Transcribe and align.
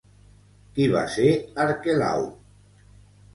Qui 0.79 0.87
va 0.95 1.03
ser 1.17 1.27
Arquelau? 1.67 2.27